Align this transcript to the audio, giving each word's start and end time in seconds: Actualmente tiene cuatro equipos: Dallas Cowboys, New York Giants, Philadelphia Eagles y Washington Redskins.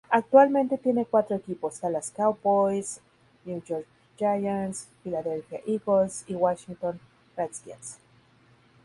Actualmente 0.09 0.79
tiene 0.79 1.05
cuatro 1.05 1.35
equipos: 1.35 1.79
Dallas 1.79 2.09
Cowboys, 2.09 2.99
New 3.45 3.61
York 3.63 3.85
Giants, 4.17 4.87
Philadelphia 5.03 5.61
Eagles 5.67 6.23
y 6.27 6.33
Washington 6.33 6.99
Redskins. 7.37 7.99